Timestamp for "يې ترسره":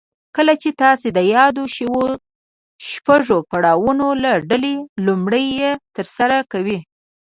5.59-6.37